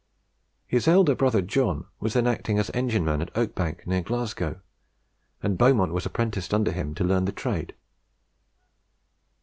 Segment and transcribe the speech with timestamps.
[0.65, 4.59] His elder brother John was then acting as engineman at Oakbank near Glasgow,
[5.43, 7.75] and Beaumont was apprenticed under him to learn the trade.